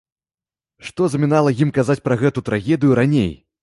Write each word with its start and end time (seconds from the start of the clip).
Што 0.87 1.01
замінала 1.15 1.55
ім 1.67 1.75
казаць 1.79 2.01
пра 2.09 2.21
гэту 2.25 2.39
трагедыю 2.53 2.91
раней? 3.05 3.31